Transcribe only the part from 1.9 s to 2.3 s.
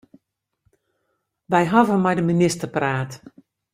mei de